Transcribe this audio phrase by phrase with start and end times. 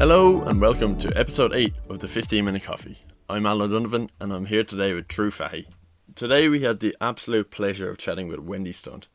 [0.00, 3.00] Hello and welcome to episode 8 of the 15 Minute Coffee.
[3.28, 5.66] I'm Alan Donovan and I'm here today with Drew Fahy.
[6.14, 9.08] Today we had the absolute pleasure of chatting with Wendy Stunt.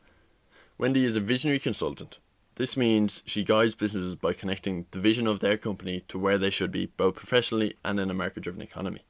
[0.78, 2.20] Wendy is a visionary consultant.
[2.58, 6.52] This means she guides businesses by connecting the vision of their company to where they
[6.52, 9.02] should be, both professionally and in a market driven economy.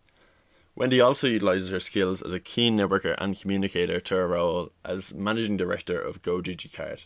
[0.78, 5.14] Wendy also utilises her skills as a keen networker and communicator to her role as
[5.14, 7.04] managing director of GoDigiCard.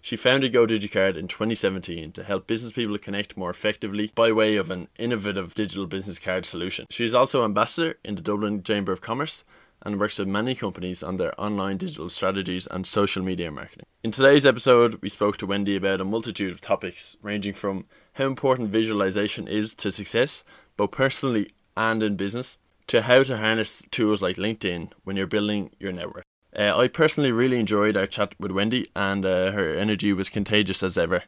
[0.00, 4.70] She founded GoDigiCard in 2017 to help business people connect more effectively by way of
[4.70, 6.86] an innovative digital business card solution.
[6.90, 9.44] She is also ambassador in the Dublin Chamber of Commerce
[9.82, 13.86] and works with many companies on their online digital strategies and social media marketing.
[14.02, 18.26] In today's episode, we spoke to Wendy about a multitude of topics ranging from how
[18.26, 20.44] important visualization is to success,
[20.76, 25.70] both personally and in business, to how to harness tools like LinkedIn when you're building
[25.78, 26.24] your network.
[26.58, 30.82] Uh, I personally really enjoyed our chat with Wendy, and uh, her energy was contagious
[30.82, 31.22] as ever.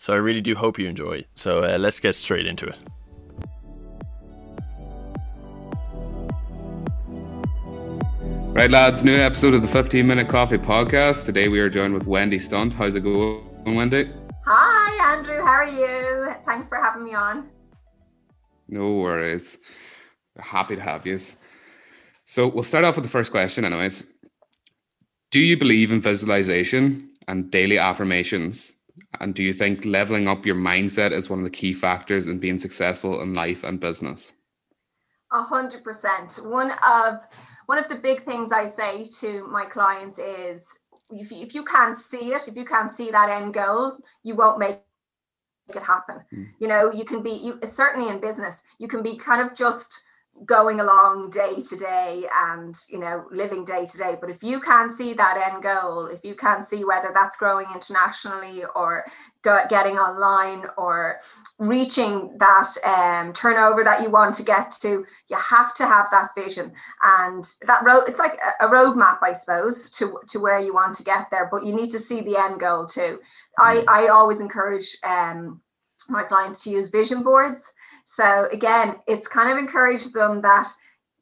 [0.00, 1.26] So I really do hope you enjoy.
[1.36, 2.76] So uh, let's get straight into it.
[8.52, 11.24] Right, lads, new episode of the 15 Minute Coffee Podcast.
[11.24, 12.74] Today we are joined with Wendy Stunt.
[12.74, 14.10] How's it going, Wendy?
[14.44, 15.40] Hi, Andrew.
[15.40, 16.34] How are you?
[16.44, 17.48] Thanks for having me on.
[18.66, 19.58] No worries.
[20.40, 21.20] Happy to have you.
[22.24, 24.13] So we'll start off with the first question, anyways.
[25.34, 28.74] Do you believe in visualization and daily affirmations?
[29.18, 32.38] And do you think leveling up your mindset is one of the key factors in
[32.38, 34.32] being successful in life and business?
[35.32, 36.38] A hundred percent.
[36.40, 37.14] One of
[37.66, 40.64] one of the big things I say to my clients is
[41.10, 44.36] if you, if you can't see it, if you can't see that end goal, you
[44.36, 44.82] won't make
[45.68, 46.20] it happen.
[46.32, 46.46] Mm.
[46.60, 50.00] You know, you can be you certainly in business, you can be kind of just
[50.44, 54.16] going along day to day and you know living day to day.
[54.20, 57.66] But if you can't see that end goal if you can't see whether that's growing
[57.72, 59.04] internationally or
[59.42, 61.20] go, getting online or
[61.58, 66.30] reaching that um, turnover that you want to get to you have to have that
[66.36, 66.72] vision.
[67.02, 70.94] And that road it's like a, a roadmap i suppose to to where you want
[70.96, 71.48] to get there.
[71.50, 73.20] But you need to see the end goal too.
[73.58, 73.84] I mm.
[73.88, 75.60] i always encourage um,
[76.08, 77.64] my clients to use vision boards
[78.04, 80.66] so again, it's kind of encouraged them that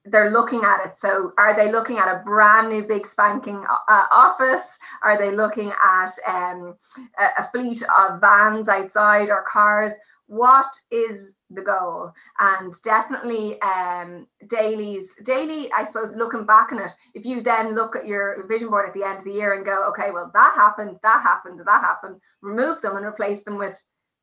[0.04, 0.98] they're looking at it.
[0.98, 4.76] So, are they looking at a brand new big spanking uh, office?
[5.02, 6.76] Are they looking at um,
[7.18, 9.92] a, a, fleet of vans outside or cars?
[10.26, 12.10] What is the goal?
[12.40, 17.94] And definitely um, dailies, daily, I suppose, looking back on it, if you then look
[17.94, 20.54] at your vision board at the end of the year and go, okay, well, that
[20.56, 23.80] happened, that happened, that happened, remove them and replace them with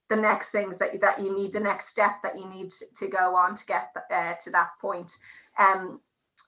[0.10, 3.36] the next things that that you need, the next step that you need to go
[3.36, 5.18] on to get uh, to that point.
[5.58, 6.02] Um,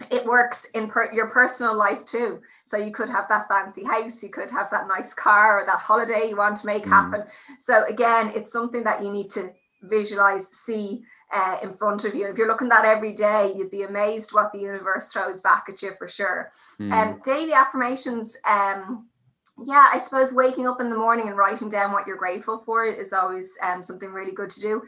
[0.10, 2.42] it works in per- your personal life too.
[2.66, 5.80] So you could have that fancy house, you could have that nice car or that
[5.80, 6.90] holiday you want to make mm.
[6.90, 7.24] happen.
[7.60, 9.52] So again, it's something that you need to
[9.84, 12.26] visualize, see uh, in front of you.
[12.26, 15.42] And if you're looking at that every day, you'd be amazed what the universe throws
[15.42, 16.52] back at you for sure.
[16.80, 17.14] And mm.
[17.14, 18.36] um, daily affirmations.
[18.48, 19.08] Um,
[19.66, 22.86] yeah, I suppose waking up in the morning and writing down what you're grateful for
[22.86, 24.84] is always um, something really good to do.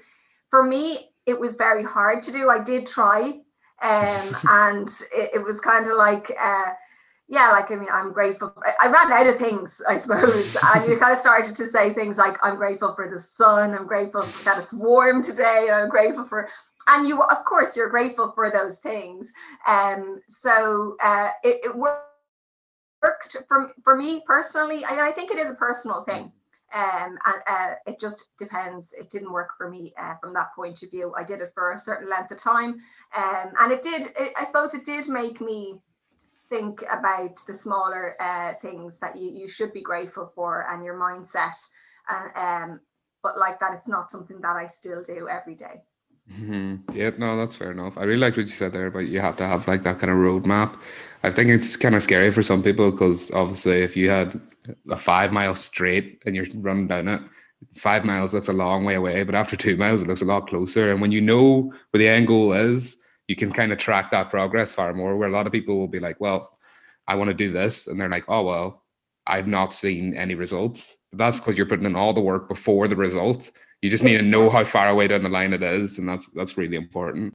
[0.50, 2.50] For me, it was very hard to do.
[2.50, 3.42] I did try,
[3.82, 6.72] um, and it, it was kind of like, uh,
[7.28, 8.54] yeah, like I mean, I'm grateful.
[8.66, 11.94] I, I ran out of things, I suppose, and you kind of started to say
[11.94, 13.74] things like, "I'm grateful for the sun.
[13.74, 15.70] I'm grateful that it's warm today.
[15.72, 16.50] I'm grateful for."
[16.86, 19.32] And you, of course, you're grateful for those things.
[19.66, 22.13] Um, so uh, it, it worked
[23.04, 24.84] worked for, for me personally.
[24.86, 26.32] I, I think it is a personal thing.
[26.74, 28.94] Um, and uh, it just depends.
[28.98, 31.14] It didn't work for me uh, from that point of view.
[31.16, 32.80] I did it for a certain length of time,
[33.16, 34.06] um, and it did.
[34.18, 35.80] It, I suppose it did make me
[36.50, 41.00] think about the smaller uh, things that you, you should be grateful for and your
[41.00, 41.56] mindset.
[42.10, 42.80] And um,
[43.22, 45.84] but like that, it's not something that I still do every day.
[46.32, 46.96] Mm-hmm.
[46.98, 47.98] Yep, no, that's fair enough.
[47.98, 50.12] I really liked what you said there but you have to have like that kind
[50.12, 50.80] of roadmap.
[51.24, 54.40] I think it's kind of scary for some people because obviously, if you had
[54.90, 57.22] a five mile straight and you're running down it,
[57.76, 60.48] five miles looks a long way away, but after two miles, it looks a lot
[60.48, 60.92] closer.
[60.92, 62.98] And when you know where the end goal is,
[63.28, 65.18] you can kind of track that progress far more.
[65.18, 66.58] Where a lot of people will be like, well,
[67.08, 67.88] I want to do this.
[67.88, 68.84] And they're like, oh, well,
[69.28, 70.96] I've not seen any results.
[71.12, 73.52] But that's because you're putting in all the work before the result
[73.84, 76.28] you just need to know how far away down the line it is, and that's
[76.28, 77.34] that's really important.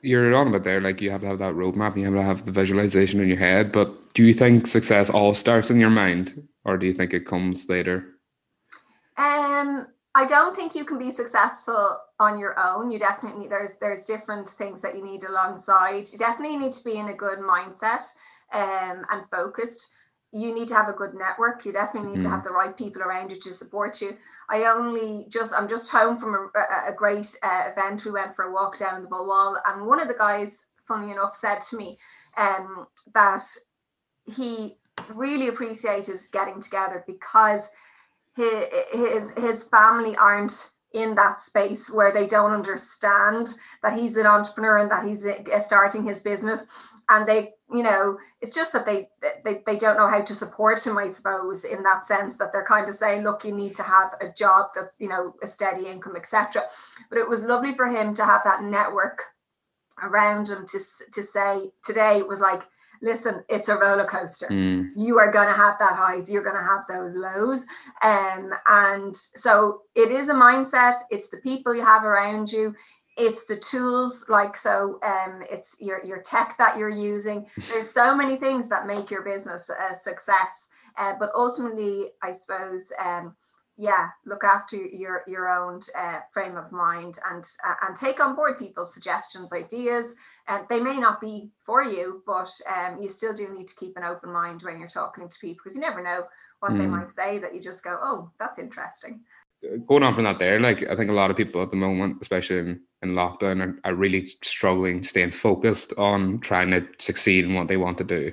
[0.00, 2.46] You're on about there, like you have to have that roadmap, you have to have
[2.46, 3.72] the visualization in your head.
[3.72, 7.26] But do you think success all starts in your mind, or do you think it
[7.26, 8.06] comes later?
[9.18, 12.90] Um, I don't think you can be successful on your own.
[12.90, 16.10] You definitely there's there's different things that you need alongside.
[16.10, 18.02] You definitely need to be in a good mindset
[18.54, 19.90] um, and focused
[20.32, 21.64] you need to have a good network.
[21.64, 22.24] You definitely need mm.
[22.24, 24.16] to have the right people around you to support you.
[24.50, 28.04] I only just I'm just home from a, a great uh, event.
[28.04, 31.12] We went for a walk down the Bull Wall, and one of the guys, funny
[31.12, 31.98] enough, said to me
[32.36, 33.42] um, that
[34.36, 34.76] he
[35.14, 37.68] really appreciated getting together because
[38.34, 43.48] his his, his family aren't in that space where they don't understand
[43.82, 46.64] that he's an entrepreneur and that he's uh, starting his business
[47.10, 49.08] and they you know it's just that they,
[49.44, 52.64] they they don't know how to support him i suppose in that sense that they're
[52.64, 55.86] kind of saying look you need to have a job that's you know a steady
[55.86, 56.62] income etc
[57.10, 59.20] but it was lovely for him to have that network
[60.02, 60.78] around him to
[61.12, 62.62] to say today was like
[63.02, 64.46] listen it's a roller coaster.
[64.48, 64.90] Mm.
[64.96, 67.66] you are going to have that highs you're going to have those lows.
[68.02, 72.74] Um, and so it is a mindset it's the people you have around you
[73.16, 77.46] it's the tools like so um, it's your, your tech that you're using.
[77.56, 80.66] There's so many things that make your business a success.
[80.98, 83.34] Uh, but ultimately i suppose um,
[83.76, 88.34] yeah look after your your own uh, frame of mind and uh, and take on
[88.34, 90.14] board people's suggestions ideas.
[90.48, 93.96] And they may not be for you but um, you still do need to keep
[93.96, 96.24] an open mind when you're talking to people because you never know
[96.60, 96.78] what mm.
[96.78, 99.20] they might say that you just go oh that's interesting
[99.86, 102.16] going on from that there like i think a lot of people at the moment
[102.20, 107.54] especially in, in lockdown are, are really struggling staying focused on trying to succeed in
[107.54, 108.32] what they want to do.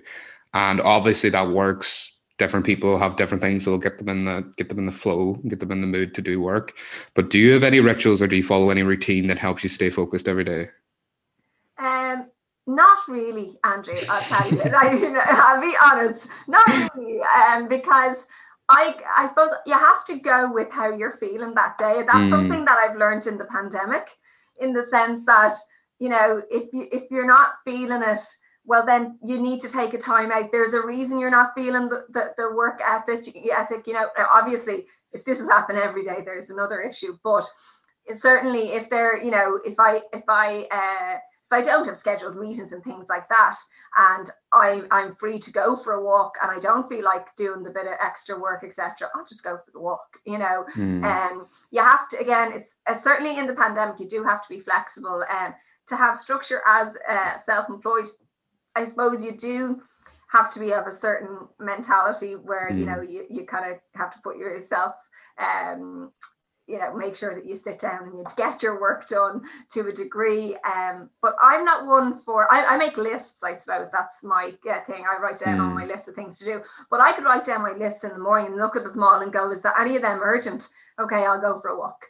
[0.54, 2.10] And obviously that works.
[2.40, 5.36] Different people have different things that'll get them in the get them in the flow
[5.48, 6.76] get them in the mood to do work.
[7.14, 9.70] But do you have any rituals or do you follow any routine that helps you
[9.70, 10.70] stay focused every day?
[11.78, 12.30] Um
[12.66, 14.62] not really andrew i'll tell you.
[14.76, 16.28] I, will be honest.
[16.48, 16.66] Not
[16.96, 18.26] really um because
[18.70, 22.04] I, I suppose you have to go with how you're feeling that day.
[22.06, 22.30] That's mm.
[22.30, 24.08] something that I've learned in the pandemic,
[24.60, 25.54] in the sense that
[26.00, 28.20] you know if you if you're not feeling it,
[28.66, 31.90] well then you need to take a time out there's a reason you're not feeling
[31.90, 36.20] the, the, the work ethic ethic you know obviously if this has happened every day
[36.24, 37.46] there's another issue but
[38.14, 41.18] certainly if there you know if i if i uh,
[41.54, 43.56] if I don't have scheduled meetings and things like that,
[43.98, 47.64] and I, I'm free to go for a walk, and I don't feel like doing
[47.64, 50.20] the bit of extra work, etc., I'll just go for the walk.
[50.26, 51.32] You know, and mm.
[51.32, 52.52] um, you have to again.
[52.54, 55.98] It's uh, certainly in the pandemic, you do have to be flexible and um, to
[55.98, 58.08] have structure as uh, self-employed
[58.76, 59.82] I suppose you do
[60.28, 62.80] have to be of a certain mentality where mm.
[62.80, 64.96] you know you, you kind of have to put yourself
[65.38, 66.12] um
[66.68, 69.88] you know make sure that you sit down and you get your work done to
[69.88, 74.24] a degree um but i'm not one for i, I make lists i suppose that's
[74.24, 75.04] my uh, thing.
[75.06, 75.62] I write down mm.
[75.62, 78.12] on my list of things to do but i could write down my lists in
[78.12, 80.70] the morning and look at them all and go is that any of them urgent?
[81.00, 82.06] Okay i'll go for a walk.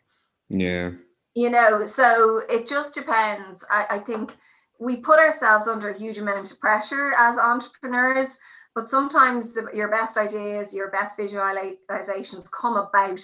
[0.50, 0.92] Yeah.
[1.36, 3.64] You know so it just depends.
[3.70, 4.36] I, I think
[4.80, 8.38] we put ourselves under a huge amount of pressure as entrepreneurs
[8.76, 13.20] but sometimes the, your best ideas your best visualizations come about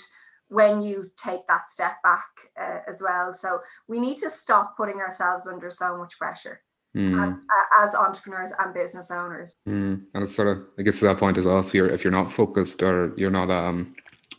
[0.49, 2.27] when you take that step back
[2.59, 6.61] uh, as well so we need to stop putting ourselves under so much pressure
[6.95, 7.27] mm.
[7.27, 10.01] as, uh, as entrepreneurs and business owners mm.
[10.13, 12.11] and it's sort of it gets to that point as well if you're if you're
[12.11, 13.95] not focused or you're not um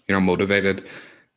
[0.06, 0.88] you're not motivated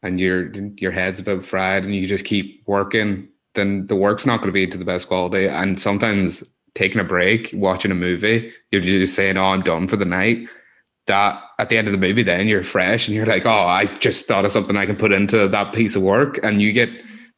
[0.01, 4.37] and your your head's about fried and you just keep working then the work's not
[4.37, 5.47] going to be to the best quality.
[5.47, 6.43] And sometimes
[6.75, 10.47] taking a break, watching a movie, you're just saying, "Oh, I'm done for the night."
[11.07, 13.86] That at the end of the movie, then you're fresh and you're like, "Oh, I
[13.98, 16.90] just thought of something I can put into that piece of work," and you get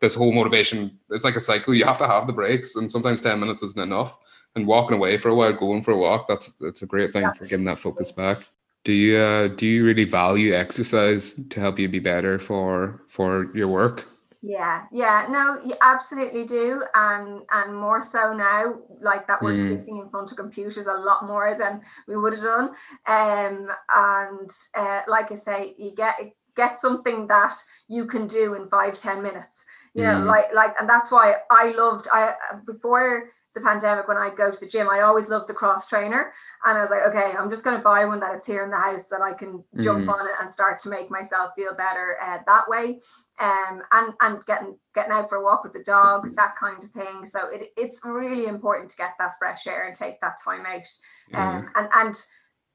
[0.01, 0.97] this whole motivation.
[1.09, 1.73] It's like a cycle.
[1.73, 4.17] You have to have the breaks, and sometimes ten minutes isn't enough.
[4.55, 7.29] And walking away for a while, going for a walk, that's that's a great thing
[7.33, 8.47] for getting that focus back.
[8.83, 13.49] Do you uh, do you really value exercise to help you be better for for
[13.55, 14.07] your work?
[14.47, 19.79] Yeah, yeah, no, you absolutely do, and and more so now, like that we're mm.
[19.79, 22.69] sitting in front of computers a lot more than we would have done,
[23.07, 26.15] um, and uh, like I say, you get
[26.55, 27.55] get something that
[27.87, 29.63] you can do in five ten minutes,
[29.95, 30.25] you know, mm.
[30.25, 32.35] like like, and that's why I loved I
[32.67, 36.33] before the pandemic when I go to the gym, I always loved the cross trainer.
[36.65, 38.69] And I was like, okay, I'm just going to buy one that it's here in
[38.69, 40.13] the house that I can jump mm.
[40.13, 42.99] on it and start to make myself feel better uh, that way.
[43.39, 46.91] Um, and and getting getting out for a walk with the dog, that kind of
[46.91, 47.25] thing.
[47.25, 50.87] So it, it's really important to get that fresh air and take that time out.
[51.33, 51.69] Um, mm.
[51.75, 52.15] and and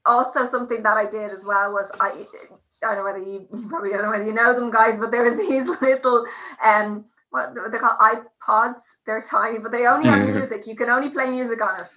[0.05, 2.25] also something that I did as well was I
[2.83, 5.11] I don't know whether you, you probably don't know whether you know them guys, but
[5.11, 6.25] there's these little
[6.63, 8.81] um what they call iPods.
[9.05, 10.67] They're tiny, but they only have music.
[10.67, 11.87] You can only play music on it.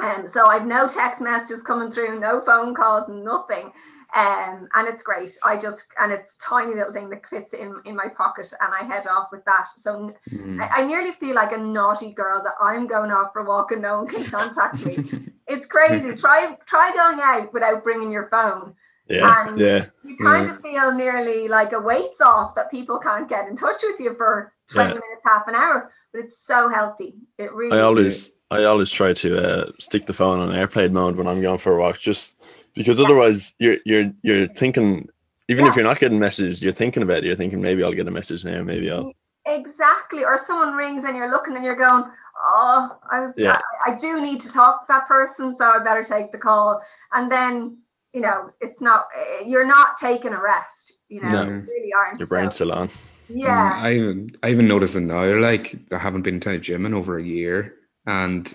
[0.00, 3.72] And um, so I've no text messages coming through, no phone calls, nothing.
[4.14, 5.36] Um, and it's great.
[5.42, 8.84] I just and it's tiny little thing that fits in in my pocket, and I
[8.84, 9.66] head off with that.
[9.76, 10.14] So
[10.54, 10.62] Mm.
[10.62, 13.72] I, I nearly feel like a naughty girl that I'm going off for a walk
[13.72, 14.98] and no one can contact me.
[15.46, 16.14] it's crazy.
[16.20, 18.74] Try try going out without bringing your phone.
[19.08, 19.86] Yeah, And yeah.
[20.02, 23.82] You kind of feel nearly like a weight's off that people can't get in touch
[23.82, 24.94] with you for 20 Yeah.
[24.94, 25.92] minutes, half an hour.
[26.12, 27.14] But it's so healthy.
[27.38, 31.16] It really I always I always try to uh, stick the phone on airplane mode
[31.16, 32.36] when I'm going for a walk, just
[32.74, 35.08] because otherwise you're you're you're thinking.
[35.48, 37.24] Even if you're not getting messages, you're thinking about it.
[37.24, 38.62] You're thinking maybe I'll get a message now.
[38.62, 39.12] Maybe I'll.
[39.46, 40.24] Exactly.
[40.24, 42.04] Or someone rings and you're looking and you're going,
[42.42, 43.60] Oh, I was Yeah.
[43.86, 46.80] I, I do need to talk to that person, so I better take the call.
[47.12, 47.76] And then,
[48.14, 51.44] you know, it's not eh, you're not taking a rest, you know, No.
[51.44, 52.20] you really aren't.
[52.20, 52.88] Your brain's So, still on.
[53.28, 53.72] yeah.
[53.72, 55.24] Mm, I even I even noticed it now.
[55.38, 57.74] Like I haven't been to the gym in over a year,
[58.06, 58.52] and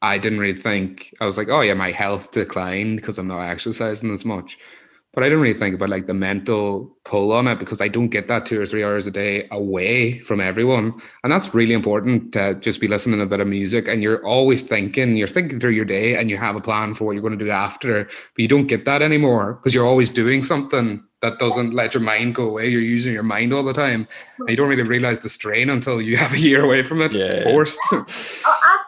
[0.00, 3.42] I didn't really think I was like, oh yeah, my health declined because I'm not
[3.42, 4.58] exercising as much.
[5.14, 8.08] But I don't really think about like the mental pull on it because I don't
[8.08, 12.32] get that two or three hours a day away from everyone, and that's really important
[12.32, 15.60] to just be listening to a bit of music and you're always thinking, you're thinking
[15.60, 18.04] through your day and you have a plan for what you're going to do after,
[18.04, 22.02] but you don't get that anymore because you're always doing something that doesn't let your
[22.02, 22.68] mind go away.
[22.68, 24.08] You're using your mind all the time.
[24.40, 27.14] And you don't really realize the strain until you have a year away from it,
[27.14, 27.42] Yeah.
[27.44, 27.78] forced.
[27.92, 28.02] Uh,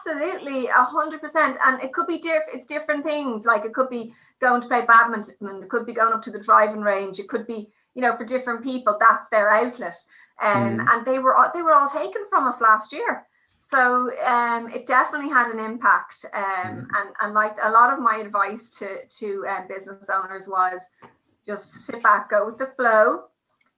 [0.07, 1.57] Absolutely, a hundred percent.
[1.65, 2.53] And it could be different.
[2.53, 3.45] It's different things.
[3.45, 5.63] Like it could be going to play badminton.
[5.63, 7.19] It could be going up to the driving range.
[7.19, 9.95] It could be, you know, for different people, that's their outlet.
[10.41, 10.85] Um, Mm.
[10.93, 13.25] and they were all, they were all taken from us last year.
[13.59, 16.25] So um, it definitely had an impact.
[16.33, 18.87] Um, and and like a lot of my advice to
[19.19, 20.81] to um, business owners was
[21.47, 23.23] just sit back, go with the flow,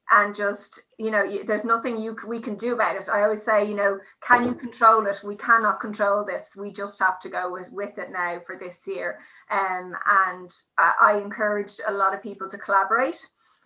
[0.09, 3.09] and just you know you, there's nothing you we can do about it.
[3.09, 5.19] I always say you know can you control it?
[5.23, 6.51] We cannot control this.
[6.55, 9.19] We just have to go with, with it now for this year.
[9.51, 13.19] Um, and I, I encouraged a lot of people to collaborate.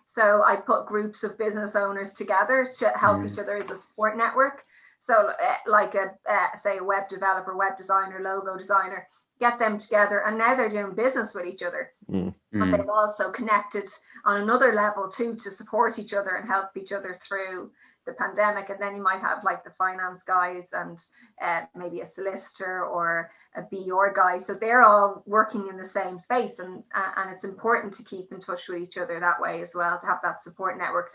[0.06, 3.30] So i put groups of business owners together to help Mm.
[3.30, 4.62] each other as a support network.
[4.98, 9.06] So uh, like a uh, say a web developer web designer logo designer
[9.40, 11.92] get them together and now they're doing business with each other.
[12.08, 12.34] But
[12.68, 12.76] Mm.
[12.76, 13.88] they've also connected
[14.24, 17.72] on another level too to support each other and help each other through
[18.04, 18.68] the pandemic.
[18.68, 21.02] And then you might have like the finance guys and
[21.40, 24.36] uh, maybe a solicitor or a PR guy.
[24.38, 28.30] So they're all working in the same space and uh, and it's important to keep
[28.32, 31.12] in touch with each other that way as well to have that support network.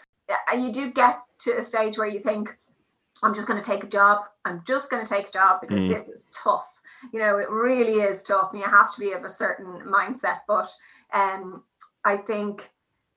[0.52, 2.58] And you do get to a stage where you think
[3.24, 4.26] I'm just going to take a job.
[4.46, 5.90] I'm just going to take a job because Mm.
[5.94, 6.68] this is tough
[7.14, 10.40] you know it really is tough and you have to be of a certain mindset
[10.48, 10.70] but
[11.14, 11.64] um,
[12.06, 12.70] I think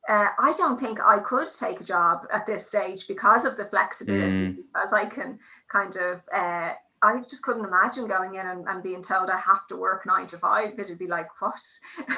[0.09, 3.67] uh, I don't think I could take a job at this stage because of the
[3.67, 4.57] flexibility, Mm.
[4.57, 6.21] because I can kind of.
[6.35, 6.73] Uh,
[7.03, 10.27] I just couldn't imagine going in and, and being told I have to work nine
[10.29, 10.79] to five.
[10.79, 11.55] It'd be like, what?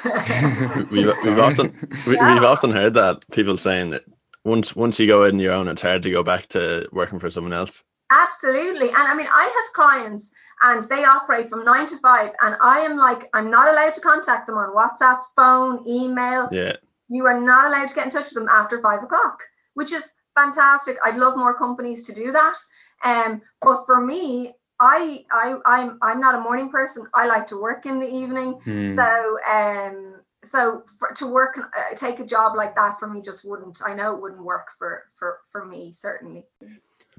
[0.90, 2.34] We've, we've often we, Yeah.
[2.34, 4.04] we've often heard that people saying that
[4.44, 7.30] once once you go in your own, it's hard to go back to working for
[7.30, 7.84] someone else.
[8.12, 8.88] Absolutely.
[8.88, 12.80] And I mean, I have clients and they operate from nine to five, and I
[12.80, 16.48] am like, I'm not allowed to contact them on WhatsApp, phone, email.
[16.52, 16.76] Yeah,
[17.08, 19.42] you are not allowed to get in touch with them after five o'clock,
[19.74, 20.04] which is
[20.34, 20.96] fantastic.
[21.04, 22.56] I'd love more companies to do that.
[23.04, 27.06] Um, but for me, I, I, I'm, I'm not a morning person.
[27.14, 28.54] I like to work in the evening.
[28.66, 28.96] Mm.
[28.96, 33.44] So, um, so for, to work, uh, take a job like that for me just
[33.44, 33.80] wouldn't.
[33.84, 36.44] I know it wouldn't work for, for, for me certainly.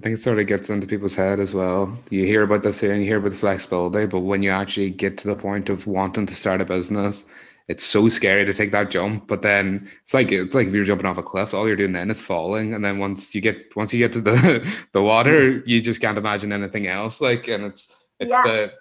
[0.04, 1.98] I think it sort of gets into people's head as well.
[2.10, 5.18] You hear about the saying, you hear about the flexibility, but when you actually get
[5.20, 7.24] to the point of wanting to start a business,
[7.70, 9.30] it's so scary to take that jump.
[9.30, 11.94] But then it's like it's like if you're jumping off a cliff, all you're doing
[11.94, 12.74] then is falling.
[12.74, 15.70] And then once you get once you get to the the water, mm-hmm.
[15.70, 17.22] you just can't imagine anything else.
[17.22, 18.44] Like, and it's it's Yeah.
[18.44, 18.74] the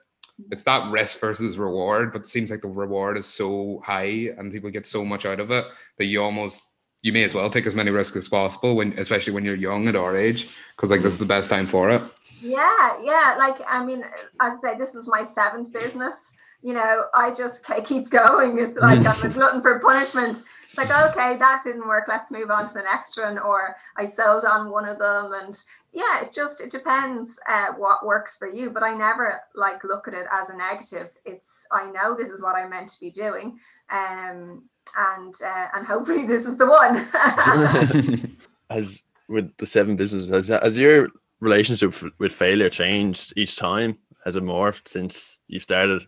[0.50, 4.50] it's that risk versus reward, but it seems like the reward is so high and
[4.50, 5.66] people get so much out of it
[5.98, 6.71] that you almost
[7.02, 9.88] you may as well take as many risks as possible when especially when you're young
[9.88, 12.02] at our age because like this is the best time for it
[12.42, 13.36] Yeah, yeah.
[13.38, 14.04] Like, I mean,
[14.40, 16.32] as I say, this is my seventh business.
[16.60, 18.58] You know, I just keep going.
[18.58, 20.42] It's like I'm a glutton for punishment.
[20.68, 22.04] It's like, okay, that didn't work.
[22.08, 23.38] Let's move on to the next one.
[23.38, 25.32] Or I sold on one of them.
[25.32, 25.60] And
[25.92, 28.70] yeah, it just, it depends uh, what works for you.
[28.70, 31.10] But I never like look at it as a negative.
[31.24, 33.58] It's, I know this is what I'm meant to be doing.
[33.90, 34.64] Um,
[34.96, 37.08] and, uh, and hopefully this is the one.
[38.70, 41.08] as with the seven businesses, has, has your
[41.40, 43.98] relationship with failure changed each time?
[44.24, 46.02] Has it morphed since you started?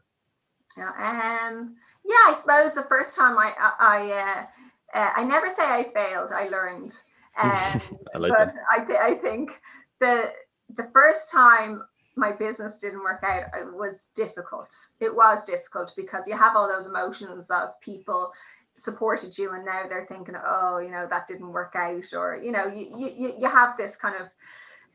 [0.77, 5.49] Yeah, um, yeah, I suppose the first time I, I, I, uh, uh, I never
[5.49, 6.33] say I failed.
[6.33, 6.93] I learned,
[7.43, 7.81] um,
[8.15, 8.55] I like but that.
[8.71, 9.61] I, th- I think
[10.01, 10.33] the
[10.77, 11.83] the first time
[12.17, 14.73] my business didn't work out it was difficult.
[15.01, 18.31] It was difficult because you have all those emotions of people
[18.77, 22.51] supported you and now they're thinking oh you know that didn't work out or you
[22.51, 24.29] know you you, you have this kind of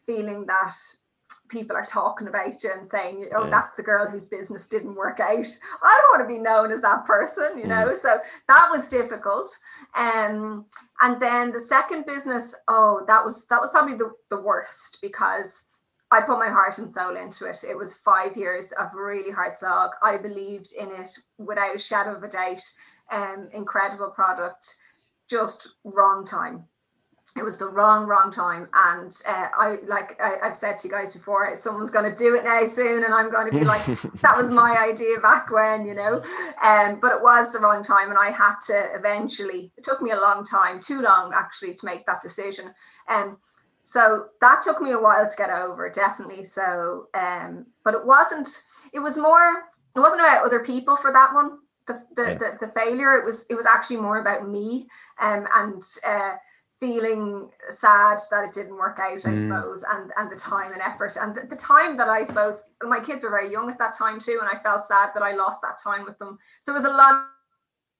[0.05, 0.75] feeling that
[1.49, 3.49] people are talking about you and saying, oh, yeah.
[3.49, 5.45] that's the girl whose business didn't work out.
[5.83, 7.87] I don't want to be known as that person, you know.
[7.87, 7.97] Mm.
[7.97, 9.55] So that was difficult.
[9.95, 10.65] Um,
[11.01, 15.63] and then the second business, oh, that was that was probably the, the worst because
[16.11, 17.63] I put my heart and soul into it.
[17.67, 19.91] It was five years of really hard slog.
[20.01, 22.61] I believed in it without a shadow of a doubt.
[23.11, 24.75] Um, incredible product,
[25.29, 26.65] just wrong time.
[27.37, 28.67] It was the wrong wrong time.
[28.73, 32.35] And uh, i like I, have said to you guys before someone's going to do
[32.35, 33.85] it now soon and i'm going to be like
[34.21, 36.23] that was my idea back when you know?
[36.63, 40.11] Um but it was the wrong time and i had to eventually it took me
[40.11, 42.73] a long time too long actually to make that decision.
[43.07, 43.37] And um,
[43.83, 46.45] so that took me a while to get over definitely.
[46.45, 48.49] So um but it wasn't
[48.91, 52.37] it was more it wasn't about other people for that one the the, yeah.
[52.37, 54.87] the, the, failure it was it was actually more about me
[55.19, 56.35] um and uh
[56.79, 59.41] feeling sad that it didn't work out, I mm.
[59.43, 62.99] suppose, and and the time and effort and the, the, time that I suppose my
[62.99, 65.59] kids were very young at that time too, and I felt sad that I lost
[65.61, 66.37] that time with them.
[66.61, 67.25] So there was a lot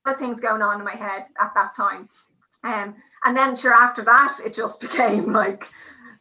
[0.05, 2.07] of things going on in my head at that time.
[2.63, 5.67] Um, and then sure after that it just became like,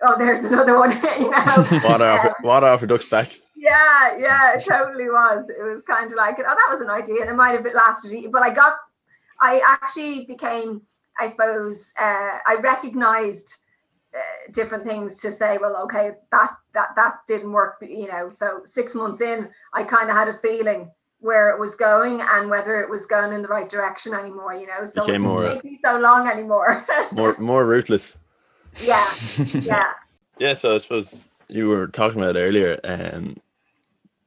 [0.03, 1.37] oh, there's another one, you know.
[1.37, 3.37] off, um, water off duck's back.
[3.61, 5.49] Yeah, yeah, it totally was.
[5.49, 8.31] It was kind of like, oh, that was an idea, and it might have lasted,
[8.31, 8.77] but I got,
[9.41, 10.83] I actually became
[11.19, 13.57] I suppose uh, I recognized
[14.15, 14.19] uh,
[14.53, 18.31] different things to say, well, okay, that that that didn't work, you know.
[18.31, 22.49] So six months in, I kind of had a feeling where it was going and
[22.49, 24.85] whether it was going in the right direction anymore, you know.
[24.85, 26.87] So it didn't more, take me so long anymore.
[27.13, 28.17] more more ruthless.
[28.81, 29.07] Yeah,
[29.55, 29.93] yeah.
[30.39, 30.55] yeah.
[30.55, 33.37] So I suppose you were talking about earlier, um,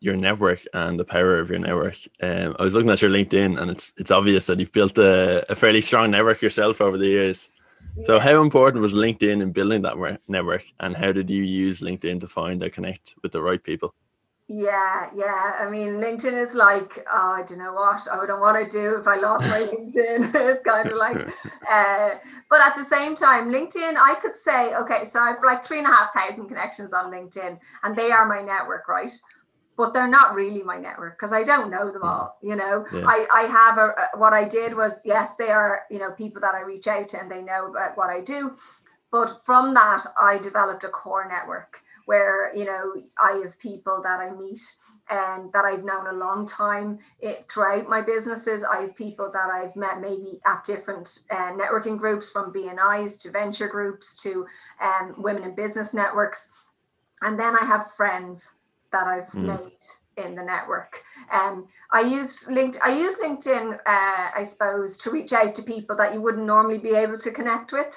[0.01, 1.95] your network and the power of your network.
[2.21, 5.49] Um, I was looking at your LinkedIn, and it's it's obvious that you've built a,
[5.49, 7.49] a fairly strong network yourself over the years.
[7.95, 8.03] Yeah.
[8.05, 12.19] So, how important was LinkedIn in building that network, and how did you use LinkedIn
[12.21, 13.93] to find and connect with the right people?
[14.53, 15.53] Yeah, yeah.
[15.61, 18.97] I mean, LinkedIn is like, oh, I don't know what I wouldn't want to do
[18.99, 20.35] if I lost my LinkedIn.
[20.35, 21.15] it's kind of like,
[21.71, 22.09] uh,
[22.49, 25.87] but at the same time, LinkedIn, I could say, okay, so I've like three and
[25.87, 29.11] a half thousand connections on LinkedIn, and they are my network, right?
[29.81, 32.37] But they're not really my network because I don't know them all.
[32.43, 33.03] You know, yeah.
[33.07, 36.53] I I have a what I did was yes, they are you know people that
[36.53, 38.55] I reach out to and they know about what I do,
[39.11, 44.19] but from that I developed a core network where you know I have people that
[44.19, 44.61] I meet
[45.09, 48.63] and that I've known a long time it, throughout my businesses.
[48.63, 53.31] I have people that I've met maybe at different uh, networking groups, from BNIs to
[53.31, 54.45] venture groups to
[54.79, 56.49] um, women in business networks,
[57.23, 58.47] and then I have friends
[58.91, 59.59] that I've mm.
[59.59, 59.71] made
[60.17, 61.01] in the network.
[61.31, 65.95] Um, I use linked I use LinkedIn, uh, I suppose, to reach out to people
[65.97, 67.93] that you wouldn't normally be able to connect with.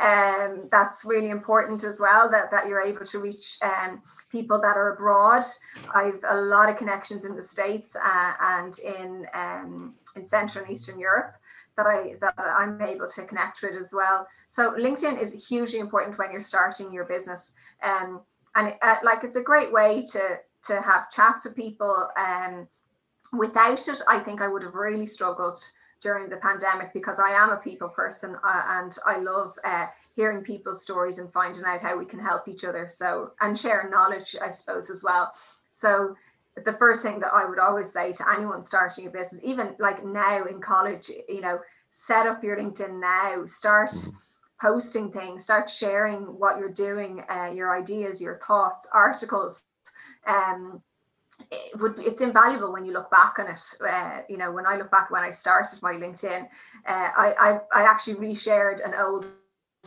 [0.00, 2.30] Um, that's really important as well.
[2.30, 5.44] That that you're able to reach um, people that are abroad.
[5.94, 10.72] I've a lot of connections in the states uh, and in um, in Central and
[10.72, 11.34] Eastern Europe
[11.76, 14.26] that I that I'm able to connect with as well.
[14.48, 17.52] So LinkedIn is hugely important when you're starting your business.
[17.82, 18.20] Um,
[18.54, 22.66] and uh, like it's a great way to to have chats with people um
[23.32, 25.60] without it i think i would have really struggled
[26.00, 30.42] during the pandemic because i am a people person uh, and i love uh, hearing
[30.42, 34.36] people's stories and finding out how we can help each other so and share knowledge
[34.42, 35.32] i suppose as well.
[35.70, 36.16] So
[36.64, 40.04] the first thing that i would always say to anyone starting a business even like
[40.04, 44.16] now in college you know set up your linkedin now start mm-hmm
[44.60, 49.64] posting things, start sharing what you're doing, uh, your ideas, your thoughts, articles.
[50.26, 50.82] Um,
[51.52, 53.60] it would it's invaluable when you look back on it.
[53.80, 56.42] Uh, you know, when I look back when I started my LinkedIn,
[56.86, 59.26] uh, I, I I actually reshared an old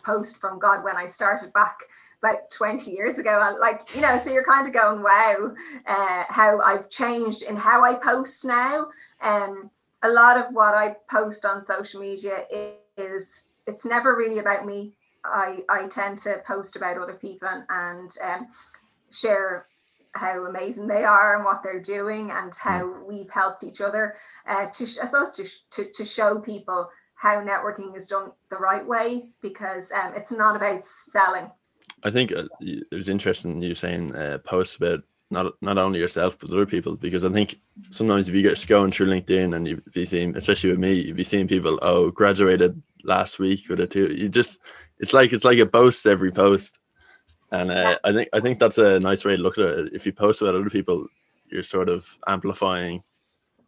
[0.03, 1.77] post from God when I started back
[2.23, 3.57] about 20 years ago.
[3.59, 5.53] like, you know, so you're kind of going, wow,
[5.87, 8.87] uh, how I've changed in how I post now.
[9.21, 9.71] Um,
[10.03, 12.45] a lot of what I post on social media
[12.97, 14.93] is it's never really about me.
[15.23, 18.47] I I tend to post about other people and, and um,
[19.11, 19.67] share
[20.13, 24.67] how amazing they are and what they're doing and how we've helped each other uh,
[24.67, 29.25] to I suppose to, to to show people how networking is done the right way
[29.41, 31.49] because um, it's not about selling.
[32.03, 36.37] I think uh, it was interesting you saying uh, posts about not not only yourself
[36.39, 39.81] but other people because I think sometimes if you get going through LinkedIn and you
[39.93, 44.13] be seeing, especially with me, you be seeing people oh graduated last week or two.
[44.13, 44.59] You just
[44.99, 46.79] it's like it's like a post every post,
[47.51, 49.93] and uh, I think I think that's a nice way to look at it.
[49.93, 51.07] If you post about other people,
[51.51, 53.03] you're sort of amplifying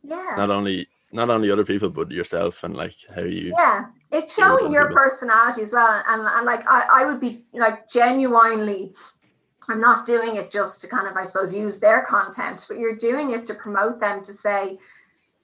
[0.04, 0.34] yeah.
[0.38, 4.72] not only not only other people but yourself and like how you yeah it's showing
[4.72, 5.04] your people.
[5.04, 8.94] personality as well and, and like I, I would be like genuinely
[9.70, 12.96] i'm not doing it just to kind of i suppose use their content but you're
[12.96, 14.78] doing it to promote them to say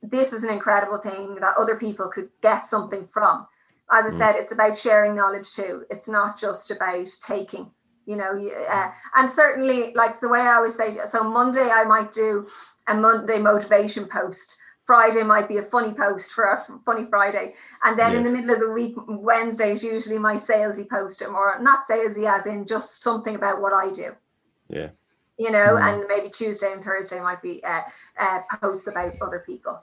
[0.01, 3.45] this is an incredible thing that other people could get something from
[3.91, 4.17] as i Mm.
[4.17, 7.69] said it's about sharing knowledge too it's not just about taking
[8.05, 8.31] you know
[8.69, 12.47] uh, and certainly like the way i always say so monday i might do
[12.87, 14.57] a monday motivation post
[14.89, 17.53] friday might be a funny post for a funny friday.
[17.83, 21.59] And then in the middle of the week wednesday is usually my salesy post or
[21.61, 24.09] not salesy as in just something about what i do.
[24.77, 24.89] Yeah.
[25.37, 25.85] You know Mm.
[25.87, 27.83] and maybe tuesday and thursday might be uh,
[28.23, 29.75] uh, posts about other people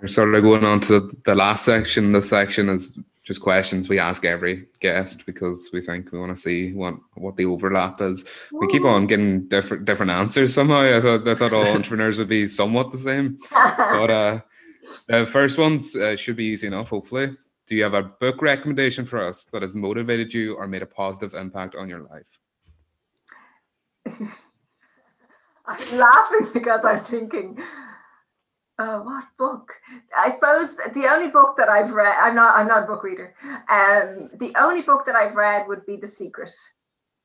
[0.00, 2.12] We're sort of going on to the last section.
[2.12, 6.40] This section is just questions we ask every guest because we think we want to
[6.40, 8.24] see what what the overlap is.
[8.52, 10.80] We keep on getting different different answers somehow.
[10.80, 13.38] I thought I thought all entrepreneurs would be somewhat the same.
[13.50, 14.40] But uh,
[15.08, 16.88] the first ones uh, should be easy enough.
[16.90, 20.82] Hopefully, do you have a book recommendation for us that has motivated you or made
[20.82, 22.38] a positive impact on your life?
[25.66, 27.58] I'm laughing because I'm thinking,
[28.80, 29.72] oh, what book?
[30.16, 33.34] I suppose the only book that I've read, I'm not, I'm not a book reader.
[33.68, 36.50] Um, the only book that I've read would be The Secret.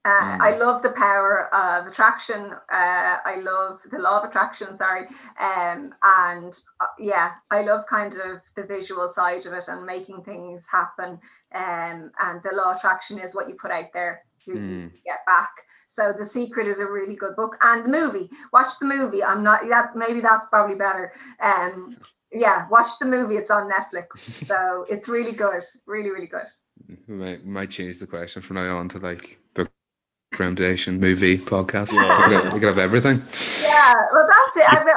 [0.06, 0.42] Uh, Mm.
[0.42, 2.52] I love the power of attraction.
[2.70, 4.72] Uh, I love the law of attraction.
[4.72, 5.08] Sorry,
[5.40, 10.22] um, and uh, yeah, I love kind of the visual side of it and making
[10.22, 11.20] things happen.
[11.56, 14.92] Um, and the law of attraction is what you put out there, you, you Mm.
[15.06, 15.50] get back.
[15.88, 18.30] So The Secret is a really good book, and the movie.
[18.52, 19.24] Watch the movie.
[19.24, 19.96] I'm not that.
[19.96, 21.12] Maybe that's probably better.
[21.42, 21.98] Um,
[22.32, 23.38] yeah, watch the movie.
[23.38, 25.64] It's on Netflix, so it's really good.
[25.86, 26.48] Really, really good.
[27.08, 29.72] We might, we might change the question from now on to like book
[30.34, 31.94] recommendation, movie, podcast.
[31.94, 32.28] Yeah.
[32.28, 33.22] We, could, we could have everything.
[33.76, 34.70] Yeah, well, that's it.
[34.74, 34.94] I've, uh,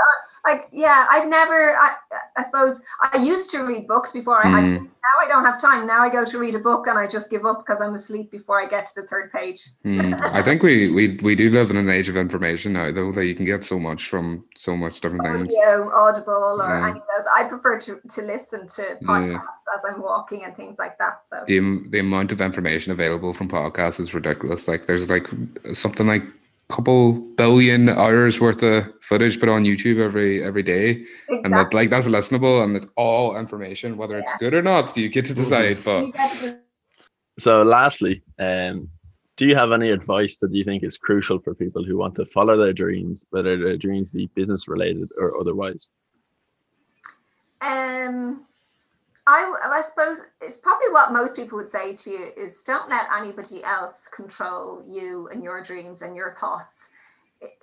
[0.46, 1.76] like, yeah, I've never.
[1.76, 1.90] I,
[2.36, 2.78] I suppose
[3.12, 4.38] I used to read books before.
[4.46, 4.82] I, I Mm.
[4.82, 5.86] now I don't have time.
[5.86, 8.30] Now I go to read a book and I just give up because I'm asleep
[8.30, 9.60] before I get to the third page.
[9.84, 10.14] Hmm.
[10.22, 13.24] I think we, we we do live in an age of information now, though, that
[13.26, 15.44] you can get so much from so much different things.
[15.58, 16.88] Audio, Audible, or Yeah.
[16.90, 17.26] any of those.
[17.34, 21.22] I prefer to to listen to podcasts as I'm walking and things like that.
[21.30, 21.58] So The
[21.90, 24.68] the amount of information available from podcasts is ridiculous.
[24.68, 25.26] Like there's like
[25.74, 26.24] something like
[26.68, 31.90] couple billion hours worth of footage put on YouTube every every day, and that like
[31.90, 34.96] that's listenable and it's all information, whether it's good or not.
[34.96, 36.58] You get to decide, but You get to-
[37.38, 38.88] so lastly um
[39.36, 42.26] do you have any advice that you think is crucial for people who want to
[42.26, 45.92] follow their dreams whether their dreams be business related or otherwise?
[47.60, 48.47] Um,
[49.28, 53.12] I, I suppose it's probably what most people would say to you is don't let
[53.14, 56.88] anybody else control you and your dreams and your thoughts.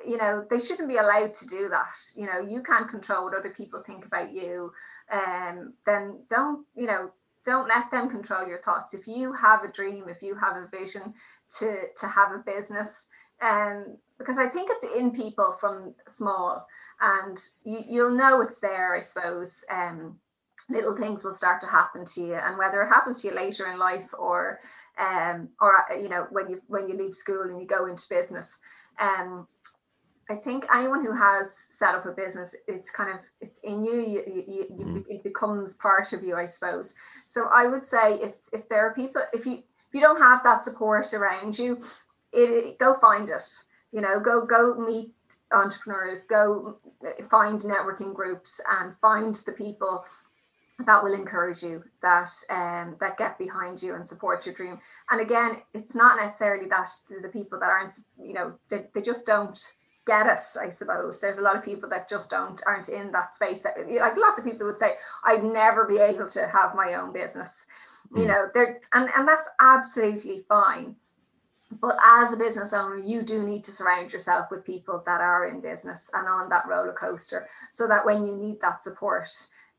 [0.05, 1.95] You know, they shouldn't be allowed to do that.
[2.15, 4.71] You know, you can't control what other people think about you.
[5.11, 7.09] Um, then don't, you know,
[7.43, 8.93] don't let them control your thoughts.
[8.93, 11.15] If you have a dream, if you have a vision
[11.57, 13.07] to to have a business,
[13.41, 16.67] um, because I think it's in people from small
[17.01, 19.63] and you, you'll know it's there, I suppose.
[19.69, 20.19] Um,
[20.69, 23.71] little things will start to happen to you, and whether it happens to you later
[23.71, 24.59] in life or,
[24.97, 28.07] um, or uh, you know, when you when you leave school and you go into
[28.09, 28.55] business,
[28.99, 29.47] um,
[30.29, 33.99] I think anyone who has set up a business, it's kind of it's in you.
[33.99, 35.05] You, you, you, Mm.
[35.07, 36.93] it becomes part of you, I suppose.
[37.27, 39.53] So I would say if if there are people, if you
[39.87, 41.77] if you don't have that support around you,
[42.33, 43.43] it, it go find it.
[43.91, 45.11] You know, go go meet
[45.51, 50.03] entrepreneurs, go uh, find networking groups, and find the people
[50.85, 54.79] that will encourage you that um that get behind you and support your dream.
[55.09, 56.89] And again it's not necessarily that
[57.21, 59.57] the people that aren't you know they, they just don't
[60.05, 61.19] get it i suppose.
[61.19, 64.37] There's a lot of people that just don't aren't in that space that like lots
[64.37, 67.63] of people would say i'd never be able to have my own business.
[68.13, 68.27] You Mm.
[68.27, 70.95] know there and and that's absolutely fine.
[71.81, 75.45] But as a business owner you do need to surround yourself with people that are
[75.45, 79.29] in business and on that roller coaster so that when you need that support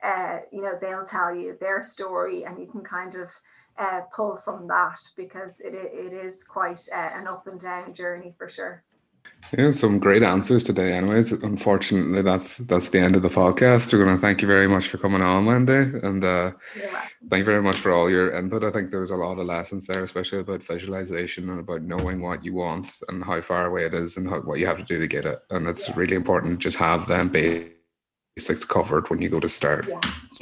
[0.03, 3.29] uh, you know they'll tell you their story and you can kind of
[3.79, 8.35] uh, pull from that because it, it is quite uh, an up and down journey
[8.39, 8.83] for sure
[9.57, 10.93] Yeah, some great answers today.
[10.93, 13.93] Anyways, unfortunately, that's that's the end of the podcast.
[13.93, 16.53] We're going to thank you very much for coming on, Wendy, and uh,
[17.29, 18.65] thank you very much for all your input.
[18.65, 22.21] I think there was a lot of lessons there, especially about visualization and about knowing
[22.21, 24.85] what you want and how far away it is and how, what you have to
[24.85, 25.41] do to get it.
[25.51, 27.29] And it's really important to just have them
[28.37, 30.01] basics covered when you go to start Yeah.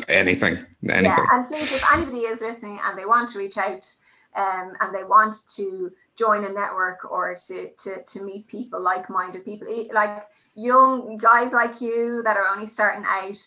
[0.09, 1.04] anything, anything.
[1.04, 3.87] Yeah, and please, if anybody is listening and they want to reach out
[4.35, 9.44] um, and they want to join a network or to to to meet people, like-minded
[9.44, 10.26] people, like
[10.57, 13.38] young guys like you that are only starting out,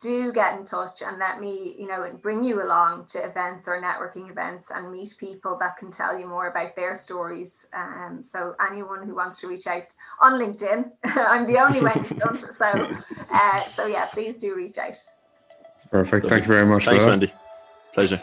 [0.00, 3.80] do get in touch and let me, you know, bring you along to events or
[3.80, 7.66] networking events and meet people that can tell you more about their stories.
[7.72, 9.84] Um, so anyone who wants to reach out
[10.20, 12.52] on LinkedIn, I'm the only Wendy Stunt.
[12.52, 12.64] So,
[13.30, 14.96] uh, so yeah, please do reach out.
[15.90, 16.28] Perfect.
[16.28, 16.84] Thank you very much.
[16.84, 17.32] Thanks, Wendy.
[17.94, 18.18] Pleasure.